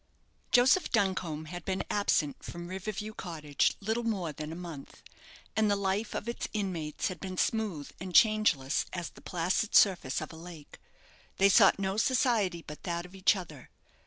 Joseph 0.51 0.91
Duncombe 0.91 1.45
had 1.45 1.63
been 1.63 1.83
absent 1.87 2.37
from 2.43 2.69
River 2.69 2.91
View 2.91 3.13
Cottage 3.13 3.75
little 3.81 4.01
more 4.01 4.33
than 4.33 4.51
a 4.51 4.55
month, 4.55 5.03
and 5.55 5.69
the 5.69 5.75
life 5.75 6.15
of 6.15 6.27
its 6.27 6.47
inmates 6.53 7.09
had 7.09 7.19
been 7.19 7.37
smooth 7.37 7.91
and 7.99 8.15
changeless 8.15 8.87
as 8.93 9.11
the 9.11 9.21
placid 9.21 9.75
surface 9.75 10.19
of 10.19 10.33
a 10.33 10.37
lake. 10.37 10.79
They 11.37 11.49
sought 11.49 11.77
no 11.77 11.97
society 11.97 12.63
but 12.65 12.81
that 12.81 13.05
of 13.05 13.13
each 13.13 13.35
other. 13.35 13.69